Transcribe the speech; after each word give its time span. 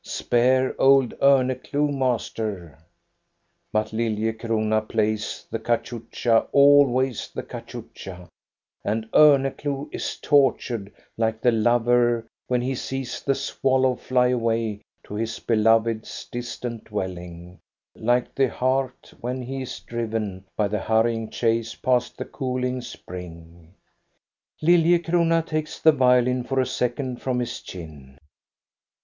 Spare 0.03 0.73
ojd 0.81 1.13
Orneclou, 1.21 1.91
master! 1.95 2.75
But 3.71 3.89
Lilliecrona 3.93 4.81
plays 4.89 5.45
the 5.51 5.59
cachucha, 5.59 6.47
always 6.51 7.27
the 7.31 7.43
cachucha, 7.43 8.27
and 8.83 9.05
Orneclou 9.11 9.89
is 9.91 10.15
tortured 10.17 10.91
like 11.17 11.39
the 11.39 11.51
lover 11.51 12.25
when 12.47 12.63
he 12.63 12.73
sees 12.73 13.21
the 13.21 13.35
swallow 13.35 13.93
fly 13.93 14.29
away 14.29 14.81
to 15.03 15.13
his 15.13 15.37
beloved's 15.37 16.25
distant 16.31 16.85
dwelling, 16.85 17.59
like 17.93 18.33
the 18.33 18.47
hart 18.49 19.13
when 19.21 19.43
he 19.43 19.61
is 19.61 19.79
driven 19.81 20.45
by 20.57 20.67
the 20.67 20.79
hurrying 20.79 21.29
chase 21.29 21.75
past 21.75 22.17
the 22.17 22.25
cooling 22.25 22.81
spring. 22.81 23.75
Lilliecrona 24.63 25.45
takes 25.45 25.79
the 25.79 25.91
violin 25.91 26.43
for 26.43 26.59
a 26.59 26.65
second 26.65 27.21
from 27.21 27.37
his 27.37 27.61
chin. 27.61 28.17